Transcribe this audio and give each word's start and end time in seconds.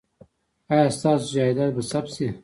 ایا 0.71 0.85
ستاسو 0.97 1.25
جایداد 1.35 1.71
به 1.75 1.83
ثبت 1.91 2.09
شي؟ 2.15 2.27